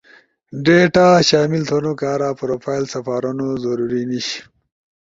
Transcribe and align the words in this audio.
ڈیٹا 0.63 1.07
شامل 1.29 1.61
تھونو 1.69 1.93
کارا 1.99 2.29
پروفائل 2.39 2.83
سپارونو 2.93 3.47
ضروری 3.63 4.01
نیش، 4.09 4.27